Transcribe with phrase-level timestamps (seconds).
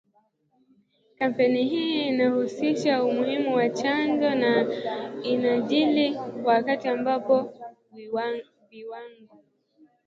[1.19, 4.67] Kampeni hii inahusisha umuhimu wa chanjo na
[5.23, 7.53] inajiri wakati ambapo
[7.91, 8.45] viwango